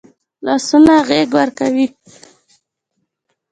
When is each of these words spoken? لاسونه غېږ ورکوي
لاسونه 0.45 0.95
غېږ 1.07 1.29
ورکوي 1.39 1.87